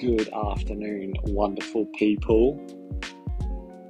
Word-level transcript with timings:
Good 0.00 0.28
afternoon, 0.32 1.14
wonderful 1.24 1.86
people. 1.86 2.64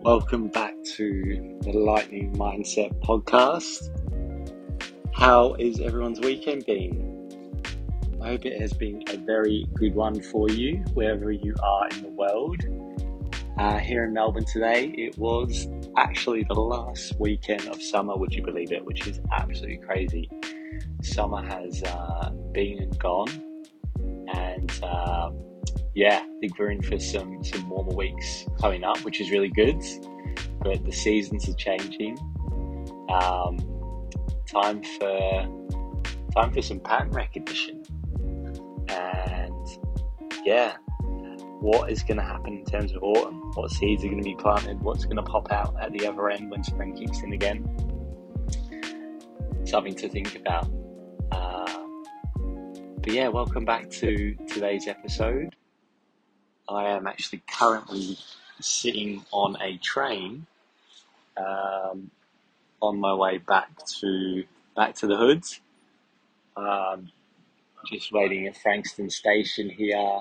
Welcome 0.00 0.48
back 0.48 0.72
to 0.96 1.58
the 1.60 1.72
Lightning 1.72 2.34
Mindset 2.34 2.98
podcast. 3.02 3.90
How 5.12 5.52
is 5.58 5.80
everyone's 5.80 6.20
weekend 6.20 6.64
been? 6.64 7.28
I 8.22 8.28
hope 8.28 8.46
it 8.46 8.58
has 8.58 8.72
been 8.72 9.02
a 9.10 9.18
very 9.18 9.66
good 9.74 9.94
one 9.94 10.22
for 10.22 10.48
you, 10.48 10.76
wherever 10.94 11.30
you 11.30 11.54
are 11.62 11.88
in 11.88 12.00
the 12.00 12.08
world. 12.08 12.62
Uh, 13.58 13.76
here 13.76 14.04
in 14.04 14.14
Melbourne 14.14 14.46
today, 14.46 14.94
it 14.96 15.18
was 15.18 15.68
actually 15.98 16.44
the 16.44 16.54
last 16.54 17.20
weekend 17.20 17.68
of 17.68 17.82
summer, 17.82 18.16
would 18.16 18.32
you 18.32 18.42
believe 18.42 18.72
it? 18.72 18.82
Which 18.82 19.06
is 19.06 19.20
absolutely 19.30 19.76
crazy. 19.76 20.30
Summer 21.02 21.44
has 21.44 21.82
uh, 21.82 22.30
been 22.52 22.78
and 22.78 22.98
gone, 22.98 23.62
and 24.28 24.72
um, 24.82 25.36
yeah, 25.98 26.22
I 26.22 26.38
think 26.38 26.56
we're 26.56 26.70
in 26.70 26.80
for 26.80 26.96
some 27.00 27.42
some 27.42 27.68
warmer 27.68 27.92
weeks 27.92 28.46
coming 28.60 28.84
up, 28.84 28.98
which 28.98 29.20
is 29.20 29.32
really 29.32 29.48
good. 29.48 29.82
But 30.60 30.84
the 30.84 30.92
seasons 30.92 31.48
are 31.48 31.54
changing. 31.54 32.16
Um, 33.10 33.58
time 34.46 34.80
for 34.84 35.98
time 36.36 36.52
for 36.52 36.62
some 36.62 36.78
pattern 36.78 37.10
recognition, 37.10 37.82
and 38.88 39.66
yeah, 40.46 40.76
what 41.60 41.90
is 41.90 42.04
going 42.04 42.18
to 42.18 42.22
happen 42.22 42.58
in 42.58 42.64
terms 42.64 42.92
of 42.92 43.02
autumn? 43.02 43.50
What 43.54 43.72
seeds 43.72 44.04
are 44.04 44.06
going 44.06 44.22
to 44.22 44.24
be 44.24 44.36
planted? 44.36 44.80
What's 44.80 45.04
going 45.04 45.16
to 45.16 45.24
pop 45.24 45.50
out 45.50 45.74
at 45.80 45.90
the 45.92 46.06
other 46.06 46.30
end 46.30 46.48
when 46.52 46.62
spring 46.62 46.94
kicks 46.94 47.22
in 47.22 47.32
again? 47.32 47.66
Something 49.64 49.96
to 49.96 50.08
think 50.08 50.36
about. 50.36 50.70
Uh, 51.32 51.86
but 53.00 53.12
yeah, 53.12 53.26
welcome 53.26 53.64
back 53.64 53.90
to 53.90 54.36
today's 54.46 54.86
episode. 54.86 55.56
I 56.68 56.90
am 56.90 57.06
actually 57.06 57.42
currently 57.50 58.18
sitting 58.60 59.24
on 59.32 59.56
a 59.60 59.78
train 59.78 60.46
um, 61.36 62.10
on 62.82 62.98
my 63.00 63.14
way 63.14 63.38
back 63.38 63.70
to 64.00 64.44
back 64.76 64.94
to 64.96 65.06
the 65.06 65.16
hoods. 65.16 65.60
Um, 66.56 67.10
just 67.86 68.12
waiting 68.12 68.46
at 68.46 68.56
Frankston 68.56 69.08
Station 69.08 69.70
here. 69.70 70.20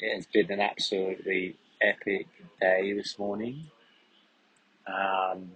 It 0.00 0.14
has 0.14 0.26
been 0.26 0.50
an 0.52 0.60
absolutely 0.60 1.56
epic 1.82 2.26
day 2.60 2.92
this 2.92 3.18
morning. 3.18 3.64
Um, 4.86 5.50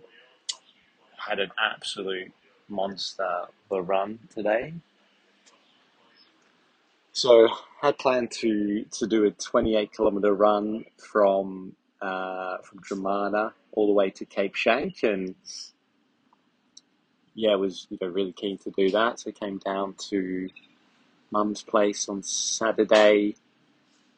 had 1.17 1.39
an 1.39 1.51
absolute 1.59 2.33
monster 2.69 3.25
of 3.25 3.79
a 3.79 3.81
run 3.81 4.19
today. 4.35 4.75
So 7.13 7.49
had 7.83 7.99
planned 7.99 8.31
to 8.41 8.85
to 8.85 9.07
do 9.07 9.25
a 9.27 9.31
28 9.31 9.93
kilometer 9.93 10.35
run 10.35 10.87
from 10.97 11.77
uh, 12.01 12.59
from 12.59 12.81
Dromana 12.81 13.53
all 13.73 13.87
the 13.87 13.93
way 13.93 14.11
to 14.11 14.25
Cape 14.25 14.55
Schanck, 14.55 15.03
and 15.03 15.35
yeah, 17.35 17.55
was 17.57 17.87
you 17.91 17.99
know 18.01 18.09
really 18.09 18.33
keen 18.33 18.57
to 18.59 18.71
do 18.71 18.91
that. 18.91 19.21
So 19.21 19.31
I 19.31 19.33
came 19.33 19.59
down 19.59 19.95
to 20.11 20.49
Mum's 21.31 21.63
place 21.63 22.09
on 22.09 22.23
Saturday, 22.23 23.37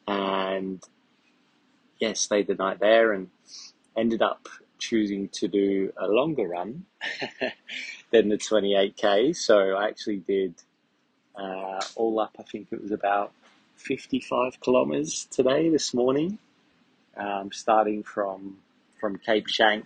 and 0.07 0.81
yeah, 1.99 2.13
stayed 2.13 2.47
the 2.47 2.55
night 2.55 2.79
there, 2.79 3.11
and 3.11 3.29
ended 3.97 4.21
up 4.21 4.47
choosing 4.77 5.27
to 5.29 5.49
do 5.49 5.91
a 5.97 6.07
longer 6.07 6.47
run 6.47 6.85
than 8.11 8.29
the 8.29 8.37
28k. 8.37 9.35
So 9.35 9.75
I 9.75 9.87
actually 9.87 10.17
did 10.17 10.55
uh, 11.37 11.81
all 11.95 12.19
up, 12.19 12.35
I 12.39 12.43
think 12.43 12.67
it 12.71 12.81
was 12.81 12.91
about 12.91 13.31
55 13.75 14.59
kilometers 14.59 15.27
today, 15.29 15.69
this 15.69 15.93
morning, 15.93 16.39
um, 17.17 17.51
starting 17.51 18.03
from 18.03 18.57
from 18.99 19.17
Cape 19.17 19.47
Schanck 19.47 19.85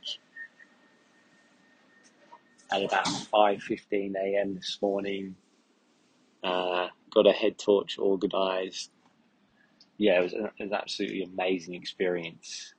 at 2.72 2.84
about 2.84 3.06
5:15 3.06 4.16
a.m. 4.16 4.56
this 4.56 4.78
morning. 4.82 5.36
Uh, 6.44 6.88
got 7.12 7.28
a 7.28 7.32
head 7.32 7.58
torch 7.58 7.98
organised. 7.98 8.92
Yeah, 9.98 10.20
it 10.20 10.24
was, 10.24 10.34
an, 10.34 10.50
an 10.59 10.74
absolutely 10.74 11.24
amazing 11.24 11.74
experience. 11.74 12.74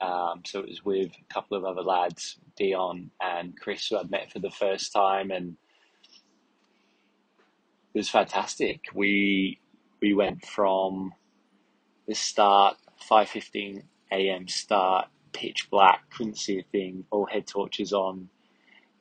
Um, 0.00 0.42
so 0.44 0.60
it 0.60 0.68
was 0.68 0.84
with 0.84 1.12
a 1.12 1.32
couple 1.32 1.56
of 1.56 1.64
other 1.64 1.82
lads, 1.82 2.36
Dion 2.56 3.10
and 3.20 3.58
Chris, 3.58 3.88
who 3.88 3.98
I'd 3.98 4.10
met 4.10 4.32
for 4.32 4.38
the 4.38 4.50
first 4.50 4.92
time, 4.92 5.30
and 5.30 5.56
it 7.94 7.98
was 7.98 8.08
fantastic. 8.08 8.84
We 8.94 9.58
we 10.00 10.14
went 10.14 10.44
from 10.44 11.12
the 12.06 12.14
start, 12.14 12.76
five 12.98 13.28
fifteen 13.28 13.84
a.m. 14.12 14.48
start, 14.48 15.08
pitch 15.32 15.68
black, 15.70 16.10
couldn't 16.10 16.38
see 16.38 16.58
a 16.58 16.62
thing, 16.62 17.04
all 17.10 17.26
head 17.26 17.46
torches 17.46 17.92
on, 17.92 18.28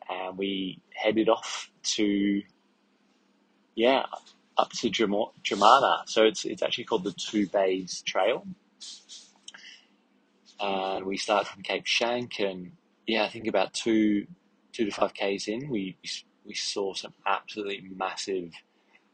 and 0.10 0.38
we 0.38 0.82
headed 0.94 1.30
off 1.30 1.70
to 1.84 2.42
yeah 3.76 4.06
up 4.58 4.72
to 4.72 4.90
Dromana. 4.90 6.08
So 6.08 6.24
it's 6.24 6.46
it's 6.46 6.62
actually 6.62 6.86
called 6.86 7.04
the 7.04 7.14
Two 7.14 7.48
Bays 7.48 8.02
Trail, 8.06 8.46
and 10.60 11.06
we 11.06 11.18
started 11.18 11.48
from 11.48 11.64
Cape 11.64 11.86
Schanck, 11.86 12.40
and 12.40 12.72
yeah, 13.08 13.24
I 13.24 13.30
think 13.30 13.48
about 13.48 13.74
two 13.74 14.28
two 14.72 14.86
to 14.86 14.92
five 14.92 15.14
k's 15.14 15.48
in, 15.48 15.70
we 15.70 15.98
we 16.46 16.54
saw 16.54 16.94
some 16.94 17.14
absolutely 17.26 17.90
massive 17.96 18.52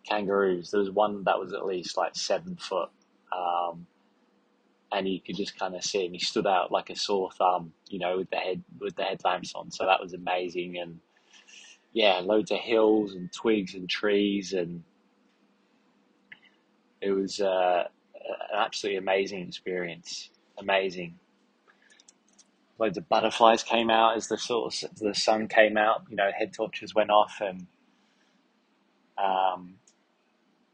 kangaroos. 0.07 0.71
There 0.71 0.79
was 0.79 0.91
one 0.91 1.23
that 1.25 1.39
was 1.39 1.53
at 1.53 1.65
least 1.65 1.97
like 1.97 2.15
seven 2.15 2.55
foot, 2.55 2.89
um, 3.31 3.87
and 4.91 5.07
you 5.07 5.19
could 5.19 5.35
just 5.35 5.57
kind 5.57 5.75
of 5.75 5.83
see 5.83 6.05
him. 6.05 6.13
He 6.13 6.19
stood 6.19 6.47
out 6.47 6.71
like 6.71 6.89
a 6.89 6.95
sore 6.95 7.31
thumb, 7.31 7.73
you 7.89 7.99
know, 7.99 8.17
with 8.17 8.29
the 8.29 8.37
head 8.37 8.63
with 8.79 8.95
the 8.95 9.03
headlamps 9.03 9.53
on. 9.55 9.71
So 9.71 9.85
that 9.85 10.01
was 10.01 10.13
amazing, 10.13 10.77
and 10.77 10.99
yeah, 11.93 12.19
loads 12.19 12.51
of 12.51 12.59
hills 12.59 13.13
and 13.13 13.31
twigs 13.31 13.73
and 13.73 13.89
trees, 13.89 14.53
and 14.53 14.83
it 17.01 17.11
was 17.11 17.39
uh, 17.39 17.85
an 18.15 18.57
absolutely 18.59 18.97
amazing 18.97 19.47
experience. 19.47 20.29
Amazing. 20.57 21.19
Loads 22.77 22.97
of 22.97 23.07
butterflies 23.07 23.63
came 23.63 23.89
out 23.89 24.17
as 24.17 24.27
the 24.27 24.37
sort 24.37 24.83
of 24.83 24.95
the 24.97 25.15
sun 25.15 25.47
came 25.47 25.77
out. 25.77 26.03
You 26.09 26.17
know, 26.17 26.29
head 26.37 26.53
torches 26.53 26.93
went 26.93 27.09
off, 27.09 27.37
and 27.39 27.67
um, 29.17 29.75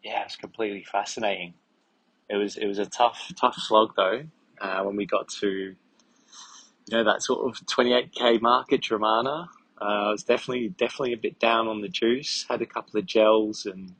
yeah, 0.04 0.22
it 0.22 0.26
was 0.26 0.36
completely 0.36 0.84
fascinating. 0.84 1.54
It 2.30 2.36
was 2.36 2.58
it 2.58 2.68
was 2.68 2.80
a 2.80 2.86
tough 2.86 3.32
tough 3.40 3.56
slog 3.58 3.94
though. 3.96 4.24
Uh, 4.60 4.84
when 4.84 4.96
we 4.96 5.06
got 5.06 5.28
to 5.28 5.48
you 5.48 5.76
know 6.92 7.04
that 7.04 7.24
sort 7.24 7.48
of 7.48 7.66
28k 7.66 8.42
mark 8.42 8.72
at 8.74 8.82
Dromana, 8.82 9.48
uh, 9.82 9.84
I 9.84 10.12
was 10.12 10.24
definitely 10.24 10.70
definitely 10.70 11.14
a 11.14 11.18
bit 11.18 11.40
down 11.40 11.68
on 11.68 11.82
the 11.82 11.90
juice. 11.90 12.46
Had 12.50 12.62
a 12.62 12.66
couple 12.66 13.00
of 13.00 13.06
gels 13.06 13.66
and 13.66 13.96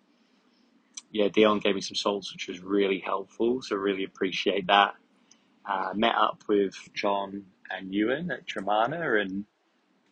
yeah, 1.12 1.28
Dion 1.28 1.60
gave 1.60 1.76
me 1.76 1.82
some 1.82 1.96
salts, 1.96 2.34
which 2.34 2.48
was 2.48 2.62
really 2.62 3.00
helpful. 3.00 3.62
So 3.62 3.76
really 3.76 4.06
appreciate 4.06 4.68
that. 4.68 4.96
Uh, 5.66 5.90
met 5.94 6.16
up 6.16 6.44
with 6.48 6.74
John 6.94 7.44
and 7.70 7.94
Ewan 7.94 8.32
at 8.32 8.48
Dromana, 8.48 9.22
and 9.22 9.46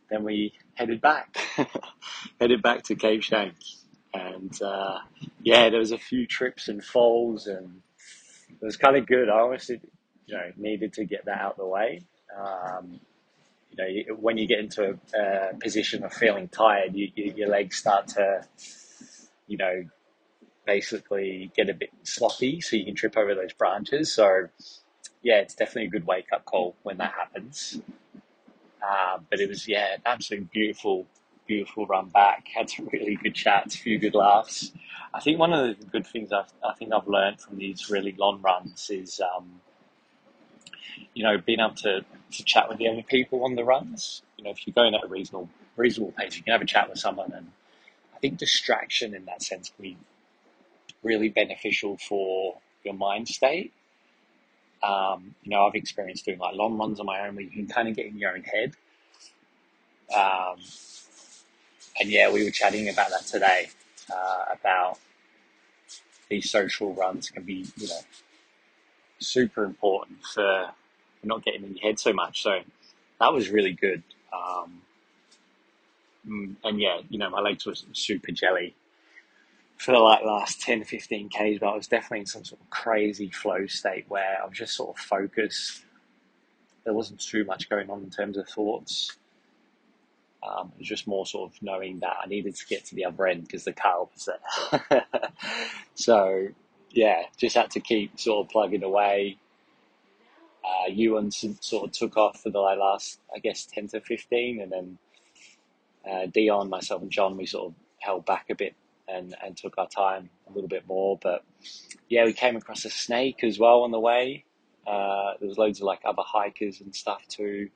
then 0.09 0.23
we 0.23 0.53
headed 0.75 1.01
back, 1.01 1.37
headed 2.39 2.61
back 2.61 2.83
to 2.83 2.95
Cape 2.95 3.21
Schanck 3.21 3.53
and 4.13 4.61
uh, 4.61 4.99
yeah, 5.41 5.69
there 5.69 5.79
was 5.79 5.91
a 5.91 5.97
few 5.97 6.25
trips 6.25 6.67
and 6.67 6.83
falls, 6.83 7.47
and 7.47 7.81
it 8.49 8.65
was 8.65 8.77
kind 8.77 8.95
of 8.97 9.05
good. 9.05 9.29
I 9.29 9.39
honestly, 9.39 9.79
you 10.25 10.35
know, 10.35 10.51
needed 10.57 10.93
to 10.93 11.05
get 11.05 11.25
that 11.25 11.39
out 11.39 11.51
of 11.51 11.57
the 11.57 11.65
way. 11.65 12.01
Um, 12.37 12.99
you 13.71 13.77
know, 13.77 14.15
when 14.15 14.37
you 14.37 14.47
get 14.47 14.59
into 14.59 14.97
a, 15.15 15.57
position 15.59 16.03
of 16.03 16.13
feeling 16.13 16.47
tired, 16.47 16.95
you, 16.95 17.11
you, 17.15 17.33
your 17.35 17.49
legs 17.49 17.77
start 17.77 18.07
to, 18.09 18.43
you 19.47 19.57
know, 19.57 19.83
basically 20.65 21.51
get 21.55 21.69
a 21.69 21.73
bit 21.73 21.91
sloppy, 22.03 22.61
so 22.61 22.75
you 22.75 22.85
can 22.85 22.95
trip 22.95 23.15
over 23.17 23.35
those 23.35 23.53
branches. 23.53 24.11
So, 24.11 24.47
yeah, 25.21 25.39
it's 25.39 25.55
definitely 25.55 25.85
a 25.85 25.89
good 25.89 26.07
wake 26.07 26.31
up 26.33 26.45
call 26.45 26.75
when 26.83 26.97
that 26.97 27.13
happens. 27.13 27.79
Uh, 28.81 29.19
but 29.29 29.39
it 29.39 29.49
was, 29.49 29.67
yeah, 29.67 29.97
absolutely 30.05 30.47
beautiful 30.51 31.05
beautiful 31.49 31.87
run 31.87 32.07
back. 32.09 32.47
Had 32.55 32.69
some 32.69 32.87
really 32.93 33.15
good 33.15 33.35
chats, 33.35 33.75
a 33.75 33.77
few 33.79 33.97
good 33.97 34.15
laughs. 34.15 34.71
I 35.13 35.19
think 35.19 35.39
one 35.39 35.51
of 35.51 35.79
the 35.79 35.85
good 35.85 36.05
things 36.07 36.31
I've, 36.31 36.53
I 36.63 36.73
think 36.75 36.93
I've 36.93 37.07
learned 37.07 37.41
from 37.41 37.57
these 37.57 37.89
really 37.89 38.13
long 38.17 38.41
runs 38.41 38.89
is, 38.91 39.19
um, 39.19 39.59
you 41.15 41.23
know, 41.23 41.39
being 41.39 41.59
able 41.59 41.75
to, 41.77 42.05
to 42.31 42.43
chat 42.45 42.69
with 42.69 42.77
the 42.77 42.87
other 42.87 43.01
people 43.01 43.43
on 43.43 43.55
the 43.55 43.63
runs. 43.63 44.21
You 44.37 44.43
know, 44.43 44.51
if 44.51 44.65
you're 44.65 44.73
going 44.75 44.93
at 44.93 45.03
a 45.03 45.07
reasonable 45.07 45.49
reasonable 45.75 46.13
pace, 46.13 46.37
you 46.37 46.43
can 46.43 46.51
have 46.51 46.61
a 46.61 46.65
chat 46.65 46.89
with 46.89 46.99
someone, 46.99 47.31
and 47.33 47.51
I 48.15 48.19
think 48.19 48.37
distraction 48.37 49.15
in 49.15 49.25
that 49.25 49.41
sense 49.41 49.71
can 49.75 49.81
be 49.83 49.97
really 51.01 51.29
beneficial 51.29 51.97
for 51.97 52.57
your 52.83 52.93
mind 52.93 53.27
state. 53.27 53.73
Um, 54.83 55.35
you 55.43 55.51
know, 55.51 55.65
I've 55.65 55.75
experienced 55.75 56.25
doing 56.25 56.37
like 56.37 56.55
long 56.55 56.77
runs 56.77 56.99
on 56.99 57.05
my 57.05 57.27
own 57.27 57.35
where 57.35 57.43
you 57.43 57.49
can 57.49 57.67
kind 57.67 57.87
of 57.87 57.95
get 57.95 58.05
in 58.05 58.17
your 58.17 58.33
own 58.35 58.43
head. 58.43 58.73
Um, 60.15 60.57
and 61.99 62.09
yeah, 62.09 62.31
we 62.31 62.43
were 62.43 62.51
chatting 62.51 62.89
about 62.89 63.09
that 63.09 63.25
today, 63.25 63.69
uh, 64.11 64.45
about 64.53 64.99
these 66.29 66.49
social 66.49 66.93
runs 66.93 67.29
can 67.29 67.43
be, 67.43 67.65
you 67.77 67.87
know, 67.87 67.99
super 69.19 69.63
important 69.63 70.19
for 70.33 70.69
not 71.23 71.43
getting 71.43 71.63
in 71.63 71.75
your 71.75 71.81
head 71.81 71.99
so 71.99 72.13
much. 72.13 72.43
So 72.43 72.59
that 73.19 73.33
was 73.33 73.49
really 73.49 73.73
good. 73.73 74.03
Um, 74.31 74.81
mm, 76.27 76.55
and 76.63 76.79
yeah, 76.79 77.01
you 77.09 77.17
know, 77.17 77.29
my 77.29 77.41
legs 77.41 77.65
were 77.65 77.73
super 77.93 78.31
jelly 78.31 78.75
for 79.77 79.93
the 79.93 79.99
like 79.99 80.23
last 80.23 80.61
10, 80.61 80.83
15 80.83 81.29
Ks, 81.29 81.59
but 81.59 81.69
I 81.69 81.75
was 81.75 81.87
definitely 81.87 82.19
in 82.19 82.25
some 82.25 82.43
sort 82.45 82.61
of 82.61 82.69
crazy 82.69 83.29
flow 83.29 83.65
state 83.67 84.05
where 84.09 84.39
I 84.41 84.45
was 84.45 84.57
just 84.57 84.75
sort 84.75 84.97
of 84.97 85.03
focused. 85.03 85.83
There 86.83 86.93
wasn't 86.93 87.19
too 87.21 87.45
much 87.45 87.69
going 87.69 87.89
on 87.89 88.03
in 88.03 88.09
terms 88.09 88.37
of 88.37 88.47
thoughts. 88.47 89.17
Um, 90.41 90.71
it 90.75 90.79
was 90.79 90.87
just 90.87 91.07
more 91.07 91.25
sort 91.25 91.51
of 91.51 91.61
knowing 91.61 91.99
that 91.99 92.15
I 92.23 92.27
needed 92.27 92.55
to 92.55 92.65
get 92.67 92.85
to 92.85 92.95
the 92.95 93.05
other 93.05 93.27
end 93.27 93.43
because 93.43 93.65
the 93.65 93.73
car 93.73 94.07
was 94.13 94.29
there. 94.89 95.03
so, 95.95 96.47
yeah, 96.91 97.23
just 97.37 97.55
had 97.55 97.71
to 97.71 97.79
keep 97.79 98.19
sort 98.19 98.45
of 98.45 98.51
plugging 98.51 98.83
away. 98.83 99.37
Uh, 100.63 100.89
Ewan 100.89 101.31
sort 101.31 101.85
of 101.85 101.91
took 101.91 102.15
off 102.17 102.41
for 102.41 102.49
the 102.49 102.59
last, 102.59 103.19
I 103.35 103.39
guess, 103.39 103.65
10 103.65 103.89
to 103.89 104.01
15, 104.01 104.61
and 104.61 104.71
then 104.71 104.97
uh, 106.09 106.25
Dion, 106.27 106.69
myself, 106.69 107.01
and 107.01 107.11
John, 107.11 107.37
we 107.37 107.45
sort 107.45 107.67
of 107.67 107.73
held 107.99 108.25
back 108.25 108.45
a 108.49 108.55
bit 108.55 108.75
and, 109.07 109.35
and 109.43 109.57
took 109.57 109.77
our 109.77 109.87
time 109.87 110.29
a 110.49 110.53
little 110.53 110.67
bit 110.67 110.87
more. 110.87 111.17
But 111.21 111.43
yeah, 112.07 112.25
we 112.25 112.33
came 112.33 112.55
across 112.55 112.85
a 112.85 112.89
snake 112.89 113.43
as 113.43 113.59
well 113.59 113.81
on 113.81 113.91
the 113.91 113.99
way. 113.99 114.45
Uh, 114.85 115.33
there 115.39 115.47
was 115.47 115.57
loads 115.57 115.79
of 115.79 115.85
like 115.85 116.01
other 116.05 116.23
hikers 116.25 116.81
and 116.81 116.95
stuff 116.95 117.27
too. 117.27 117.69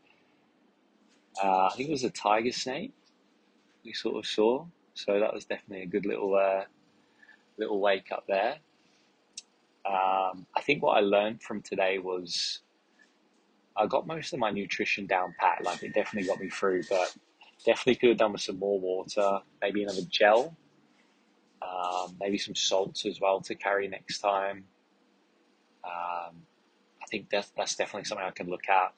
Uh, 1.41 1.67
I 1.67 1.73
think 1.75 1.89
it 1.89 1.91
was 1.91 2.03
a 2.03 2.09
tiger 2.09 2.51
snake 2.51 2.93
we 3.83 3.93
sort 3.93 4.15
of 4.17 4.25
saw. 4.25 4.65
So 4.93 5.19
that 5.19 5.33
was 5.33 5.45
definitely 5.45 5.83
a 5.83 5.87
good 5.87 6.05
little 6.05 6.35
uh, 6.35 6.63
little 7.57 7.79
wake 7.79 8.11
up 8.11 8.25
there. 8.27 8.57
Um, 9.85 10.45
I 10.55 10.61
think 10.61 10.81
what 10.81 10.97
I 10.97 11.01
learned 11.01 11.41
from 11.41 11.61
today 11.61 11.99
was 11.99 12.59
I 13.75 13.87
got 13.87 14.07
most 14.07 14.33
of 14.33 14.39
my 14.39 14.51
nutrition 14.51 15.07
down 15.07 15.35
pat. 15.39 15.63
Like 15.63 15.83
it 15.83 15.93
definitely 15.93 16.27
got 16.27 16.39
me 16.39 16.49
through, 16.49 16.83
but 16.89 17.13
definitely 17.65 17.95
could 17.95 18.09
have 18.09 18.17
done 18.19 18.31
with 18.31 18.41
some 18.41 18.59
more 18.59 18.79
water, 18.79 19.39
maybe 19.61 19.83
another 19.83 20.03
gel 20.09 20.55
um, 21.63 22.15
maybe 22.19 22.37
some 22.37 22.55
salts 22.55 23.05
as 23.05 23.19
well 23.19 23.41
to 23.41 23.55
carry 23.55 23.87
next 23.87 24.19
time. 24.19 24.65
Um, 25.83 26.43
I 27.01 27.05
think 27.09 27.29
that's, 27.29 27.51
that's 27.55 27.75
definitely 27.75 28.05
something 28.05 28.25
I 28.25 28.31
can 28.31 28.49
look 28.49 28.67
at. 28.69 28.93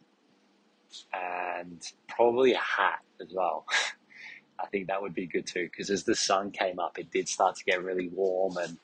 And 1.13 1.81
probably 2.07 2.53
a 2.53 2.59
hat 2.59 3.00
as 3.21 3.27
well. 3.33 3.65
I 4.59 4.68
think 4.68 4.88
that 4.88 5.01
would 5.01 5.13
be 5.13 5.27
good 5.27 5.45
too, 5.45 5.69
because 5.69 5.89
as 5.89 6.03
the 6.03 6.15
sun 6.15 6.51
came 6.51 6.80
up, 6.80 6.97
it 6.97 7.12
did 7.12 7.27
start 7.27 7.56
to 7.57 7.63
get 7.65 7.83
really 7.83 8.07
warm, 8.09 8.57
and 8.57 8.77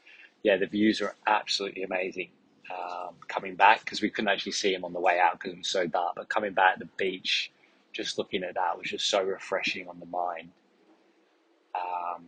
yeah, 0.44 0.58
the 0.58 0.68
views 0.68 1.00
were 1.02 1.16
absolutely 1.28 1.84
amazing. 1.84 2.30
Um, 2.72 3.16
coming 3.28 3.56
back 3.56 3.82
because 3.84 4.02
we 4.02 4.10
couldn't 4.10 4.30
actually 4.30 4.54
see 4.54 4.74
him 4.74 4.86
on 4.86 4.94
the 4.94 5.00
way 5.00 5.20
out 5.20 5.34
because 5.34 5.54
it 5.54 5.58
was 5.58 5.70
so 5.70 5.88
dark, 5.88 6.16
but 6.16 6.30
coming 6.30 6.54
back 6.54 6.80
the 6.80 6.88
beach, 6.98 7.52
just 7.94 8.18
looking 8.18 8.44
at 8.44 8.56
that 8.56 8.78
was 8.78 8.90
just 8.90 9.10
so 9.10 9.22
refreshing 9.22 9.88
on 9.90 10.00
the 10.00 10.06
mind. 10.06 10.50
Um, 11.76 12.24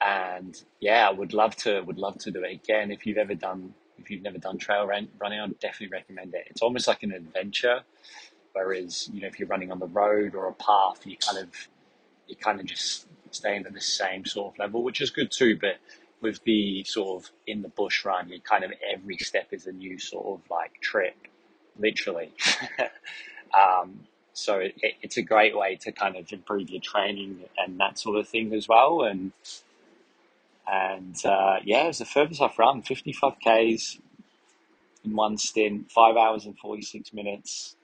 and 0.00 0.62
yeah, 0.80 1.08
I 1.08 1.12
would 1.12 1.32
love 1.32 1.56
to 1.56 1.80
would 1.82 1.98
love 1.98 2.18
to 2.18 2.30
do 2.30 2.44
it 2.44 2.52
again. 2.52 2.90
If 2.90 3.06
you've 3.06 3.18
ever 3.18 3.34
done 3.34 3.74
if 3.98 4.10
you've 4.10 4.22
never 4.22 4.38
done 4.38 4.58
trail 4.58 4.86
run, 4.86 5.08
running, 5.18 5.40
I'd 5.40 5.58
definitely 5.58 5.96
recommend 5.96 6.34
it. 6.34 6.46
It's 6.50 6.62
almost 6.62 6.86
like 6.86 7.02
an 7.02 7.12
adventure, 7.12 7.80
whereas 8.56 9.08
you 9.12 9.20
know 9.20 9.28
if 9.28 9.38
you're 9.38 9.48
running 9.48 9.70
on 9.70 9.78
the 9.78 9.86
road 9.86 10.34
or 10.34 10.48
a 10.48 10.54
path, 10.54 11.06
you 11.06 11.16
kind 11.16 11.38
of 11.38 11.68
you 12.26 12.36
kind 12.36 12.58
of 12.58 12.66
just 12.66 13.06
staying 13.30 13.66
at 13.66 13.74
the 13.74 13.80
same 13.80 14.24
sort 14.24 14.54
of 14.54 14.58
level, 14.58 14.82
which 14.82 15.00
is 15.00 15.10
good 15.10 15.30
too. 15.30 15.58
But 15.60 15.76
with 16.20 16.42
the 16.44 16.82
sort 16.84 17.22
of 17.22 17.30
in 17.46 17.62
the 17.62 17.68
bush 17.68 18.04
run, 18.04 18.28
you 18.30 18.40
kind 18.40 18.64
of 18.64 18.72
every 18.92 19.18
step 19.18 19.48
is 19.52 19.66
a 19.66 19.72
new 19.72 19.98
sort 19.98 20.26
of 20.26 20.50
like 20.50 20.80
trip, 20.80 21.16
literally. 21.78 22.32
um, 23.54 24.00
so 24.32 24.58
it, 24.58 24.74
it's 25.02 25.16
a 25.16 25.22
great 25.22 25.56
way 25.56 25.76
to 25.82 25.92
kind 25.92 26.16
of 26.16 26.32
improve 26.32 26.70
your 26.70 26.80
training 26.80 27.40
and 27.58 27.78
that 27.80 27.98
sort 27.98 28.16
of 28.16 28.28
thing 28.28 28.52
as 28.54 28.66
well. 28.68 29.02
And 29.02 29.32
and 30.66 31.16
uh, 31.24 31.56
yeah, 31.64 31.84
it 31.84 31.88
was 31.88 31.98
the 31.98 32.06
furthest 32.06 32.40
I've 32.40 32.58
run, 32.58 32.82
55 32.82 33.34
Ks 33.40 33.98
in 35.04 35.14
one 35.14 35.38
stint, 35.38 35.90
five 35.90 36.16
hours 36.16 36.44
and 36.44 36.58
46 36.58 37.12
minutes. 37.12 37.76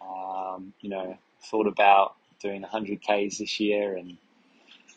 Um, 0.00 0.72
you 0.80 0.90
know, 0.90 1.16
thought 1.42 1.66
about 1.66 2.14
doing 2.40 2.62
100 2.62 3.00
Ks 3.00 3.38
this 3.38 3.60
year 3.60 3.96
and 3.96 4.16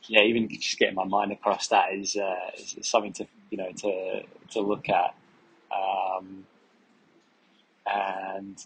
yeah, 0.07 0.21
even 0.21 0.49
just 0.49 0.79
getting 0.79 0.95
my 0.95 1.05
mind 1.05 1.31
across 1.31 1.67
that 1.69 1.93
is, 1.93 2.15
uh, 2.17 2.51
is, 2.57 2.75
is, 2.77 2.87
something 2.87 3.13
to, 3.13 3.27
you 3.49 3.57
know, 3.57 3.71
to, 3.71 4.23
to 4.51 4.59
look 4.59 4.89
at. 4.89 5.15
Um, 5.71 6.45
and 7.85 8.63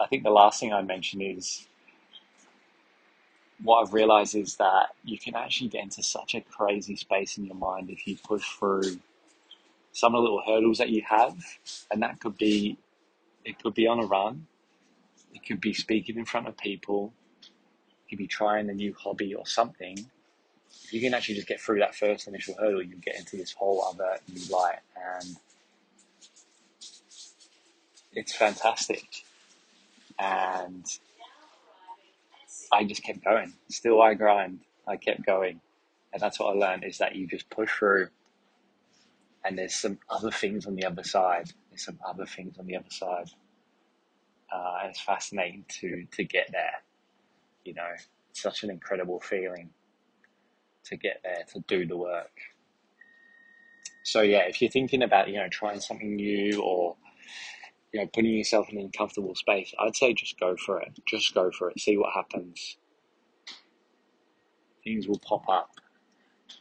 I 0.00 0.06
think 0.06 0.24
the 0.24 0.30
last 0.30 0.60
thing 0.60 0.72
I 0.72 0.82
mentioned 0.82 1.22
is 1.22 1.66
what 3.62 3.82
I've 3.82 3.94
realized 3.94 4.34
is 4.34 4.56
that 4.56 4.88
you 5.04 5.18
can 5.18 5.34
actually 5.34 5.68
get 5.68 5.84
into 5.84 6.02
such 6.02 6.34
a 6.34 6.40
crazy 6.40 6.96
space 6.96 7.38
in 7.38 7.44
your 7.44 7.56
mind 7.56 7.90
if 7.90 8.06
you 8.06 8.16
push 8.16 8.44
through 8.58 8.98
some 9.92 10.14
of 10.14 10.18
the 10.18 10.22
little 10.22 10.42
hurdles 10.46 10.78
that 10.78 10.90
you 10.90 11.02
have, 11.08 11.36
and 11.90 12.02
that 12.02 12.20
could 12.20 12.36
be 12.36 12.78
it 13.44 13.62
could 13.62 13.74
be 13.74 13.86
on 13.86 14.00
a 14.00 14.06
run, 14.06 14.46
it 15.40 15.46
could 15.46 15.60
be 15.60 15.72
speaking 15.72 16.16
in 16.16 16.24
front 16.24 16.48
of 16.48 16.56
people, 16.56 17.12
it 17.42 18.10
could 18.10 18.18
be 18.18 18.26
trying 18.26 18.68
a 18.68 18.74
new 18.74 18.94
hobby 18.94 19.34
or 19.34 19.46
something. 19.46 20.06
If 20.84 20.92
you 20.92 21.00
can 21.00 21.14
actually 21.14 21.36
just 21.36 21.48
get 21.48 21.60
through 21.60 21.80
that 21.80 21.94
first 21.94 22.28
initial 22.28 22.54
hurdle, 22.58 22.82
you 22.82 22.96
get 22.96 23.16
into 23.16 23.36
this 23.36 23.52
whole 23.52 23.84
other 23.84 24.18
new 24.32 24.42
light, 24.50 24.78
and 24.96 25.36
it's 28.12 28.34
fantastic. 28.34 29.04
And 30.18 30.84
I 32.72 32.84
just 32.84 33.02
kept 33.02 33.24
going. 33.24 33.54
Still, 33.68 34.02
I 34.02 34.14
grind. 34.14 34.60
I 34.86 34.96
kept 34.96 35.24
going, 35.24 35.60
and 36.12 36.20
that's 36.20 36.38
what 36.38 36.54
I 36.54 36.58
learned 36.58 36.84
is 36.84 36.98
that 36.98 37.14
you 37.14 37.26
just 37.26 37.48
push 37.50 37.70
through, 37.70 38.08
and 39.44 39.56
there's 39.56 39.74
some 39.74 39.98
other 40.08 40.30
things 40.30 40.66
on 40.66 40.74
the 40.74 40.84
other 40.84 41.04
side. 41.04 41.52
There's 41.70 41.84
some 41.84 41.98
other 42.06 42.26
things 42.26 42.58
on 42.58 42.66
the 42.66 42.76
other 42.76 42.90
side. 42.90 43.30
Uh, 44.52 44.78
and 44.82 44.90
it's 44.90 45.00
fascinating 45.00 45.64
to 45.68 46.06
to 46.12 46.24
get 46.24 46.48
there. 46.52 46.82
You 47.64 47.74
know, 47.74 47.88
such 48.32 48.62
an 48.64 48.70
incredible 48.70 49.20
feeling 49.20 49.70
to 50.84 50.96
get 50.96 51.20
there 51.22 51.44
to 51.52 51.60
do 51.68 51.86
the 51.86 51.96
work. 51.96 52.32
So 54.04 54.22
yeah, 54.22 54.44
if 54.48 54.60
you're 54.60 54.70
thinking 54.70 55.02
about 55.02 55.28
you 55.28 55.36
know 55.36 55.48
trying 55.50 55.80
something 55.80 56.16
new 56.16 56.62
or 56.62 56.96
you 57.92 58.00
know, 58.00 58.06
putting 58.06 58.32
yourself 58.32 58.68
in 58.70 58.78
an 58.78 58.84
uncomfortable 58.84 59.34
space, 59.34 59.72
I'd 59.78 59.96
say 59.96 60.14
just 60.14 60.38
go 60.38 60.56
for 60.56 60.80
it. 60.80 60.92
Just 61.06 61.34
go 61.34 61.50
for 61.50 61.70
it. 61.70 61.80
See 61.80 61.96
what 61.96 62.12
happens. 62.14 62.76
Things 64.84 65.08
will 65.08 65.18
pop 65.18 65.48
up. 65.48 65.70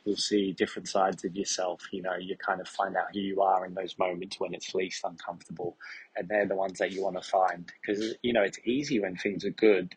You'll 0.09 0.17
see 0.17 0.51
different 0.53 0.87
sides 0.87 1.23
of 1.23 1.35
yourself. 1.35 1.81
You 1.91 2.01
know, 2.01 2.15
you 2.15 2.35
kind 2.35 2.59
of 2.59 2.67
find 2.67 2.97
out 2.97 3.13
who 3.13 3.19
you 3.19 3.41
are 3.41 3.65
in 3.65 3.73
those 3.73 3.97
moments 3.97 4.39
when 4.39 4.53
it's 4.53 4.73
least 4.73 5.03
uncomfortable. 5.03 5.77
And 6.15 6.27
they're 6.27 6.47
the 6.47 6.55
ones 6.55 6.79
that 6.79 6.91
you 6.91 7.03
want 7.03 7.21
to 7.21 7.29
find. 7.29 7.71
Because, 7.81 8.15
you 8.23 8.33
know, 8.33 8.43
it's 8.43 8.59
easy 8.65 8.99
when 8.99 9.15
things 9.15 9.45
are 9.45 9.51
good 9.51 9.95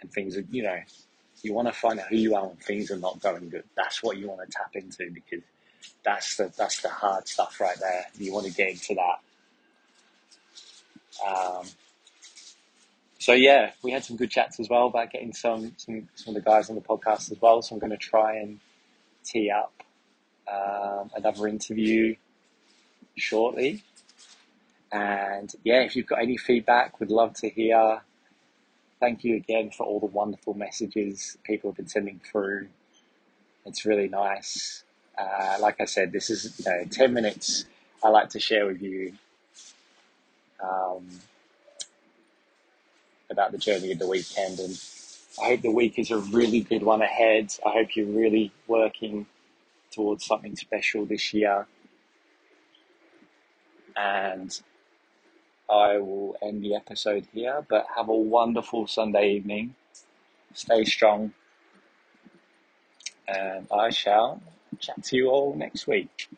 and 0.00 0.12
things 0.12 0.36
are, 0.36 0.44
you 0.50 0.62
know, 0.62 0.78
you 1.42 1.54
want 1.54 1.68
to 1.68 1.74
find 1.74 2.00
out 2.00 2.08
who 2.08 2.16
you 2.16 2.34
are 2.34 2.46
when 2.46 2.56
things 2.56 2.90
are 2.90 2.98
not 2.98 3.20
going 3.20 3.48
good. 3.48 3.64
That's 3.76 4.02
what 4.02 4.16
you 4.16 4.28
want 4.28 4.40
to 4.48 4.56
tap 4.56 4.74
into 4.74 5.10
because 5.10 5.42
that's 6.04 6.36
the, 6.36 6.52
that's 6.56 6.82
the 6.82 6.88
hard 6.88 7.28
stuff 7.28 7.60
right 7.60 7.78
there. 7.80 8.06
You 8.18 8.32
want 8.32 8.46
to 8.46 8.52
get 8.52 8.70
into 8.70 8.94
that 8.94 9.20
um, 11.24 11.64
so 13.18 13.32
yeah, 13.32 13.72
we 13.82 13.90
had 13.90 14.04
some 14.04 14.16
good 14.16 14.30
chats 14.30 14.60
as 14.60 14.68
well 14.68 14.86
about 14.86 15.10
getting 15.10 15.32
some, 15.32 15.72
some, 15.76 16.08
some 16.14 16.36
of 16.36 16.42
the 16.42 16.48
guys 16.48 16.68
on 16.68 16.76
the 16.76 16.82
podcast 16.82 17.30
as 17.32 17.40
well. 17.40 17.62
So 17.62 17.74
I'm 17.74 17.80
going 17.80 17.90
to 17.90 17.96
try 17.96 18.36
and 18.36 18.60
tee 19.26 19.50
up 19.50 19.82
um, 20.50 21.10
another 21.16 21.48
interview 21.48 22.16
shortly. 23.16 23.82
And 24.92 25.52
yeah, 25.64 25.82
if 25.82 25.96
you've 25.96 26.06
got 26.06 26.22
any 26.22 26.36
feedback, 26.36 27.00
we'd 27.00 27.10
love 27.10 27.34
to 27.34 27.48
hear. 27.48 28.02
Thank 29.00 29.24
you 29.24 29.36
again 29.36 29.70
for 29.70 29.84
all 29.84 30.00
the 30.00 30.06
wonderful 30.06 30.54
messages 30.54 31.36
people 31.44 31.70
have 31.70 31.76
been 31.76 31.88
sending 31.88 32.20
through. 32.30 32.68
It's 33.66 33.84
really 33.84 34.08
nice. 34.08 34.84
Uh, 35.18 35.56
like 35.60 35.80
I 35.80 35.84
said, 35.84 36.12
this 36.12 36.30
is 36.30 36.58
you 36.58 36.70
know 36.70 36.84
ten 36.90 37.12
minutes. 37.12 37.66
I 38.02 38.08
like 38.08 38.30
to 38.30 38.40
share 38.40 38.66
with 38.66 38.80
you 38.80 39.12
um, 40.62 41.08
about 43.30 43.52
the 43.52 43.58
journey 43.58 43.92
of 43.92 43.98
the 43.98 44.06
weekend. 44.06 44.60
And 44.60 44.80
I 45.40 45.48
hope 45.48 45.62
the 45.62 45.70
week 45.70 45.98
is 45.98 46.10
a 46.10 46.18
really 46.18 46.60
good 46.60 46.82
one 46.82 47.02
ahead. 47.02 47.54
I 47.64 47.70
hope 47.72 47.94
you're 47.94 48.06
really 48.06 48.52
working 48.66 49.26
towards 49.90 50.24
something 50.24 50.56
special 50.56 51.04
this 51.04 51.34
year. 51.34 51.66
And 53.94 54.58
I 55.70 55.98
will 55.98 56.36
end 56.42 56.62
the 56.62 56.74
episode 56.74 57.26
here, 57.34 57.66
but 57.68 57.86
have 57.96 58.08
a 58.08 58.14
wonderful 58.14 58.86
Sunday 58.86 59.32
evening. 59.32 59.74
Stay 60.54 60.84
strong. 60.84 61.34
And 63.28 63.66
I 63.70 63.90
shall 63.90 64.40
chat 64.78 65.02
to 65.04 65.16
you 65.16 65.28
all 65.28 65.54
next 65.54 65.86
week. 65.86 66.28